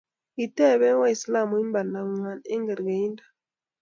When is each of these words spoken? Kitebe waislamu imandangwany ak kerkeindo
Kitebe 0.33 0.89
waislamu 1.01 1.55
imandangwany 1.63 2.43
ak 2.55 2.61
kerkeindo 2.67 3.23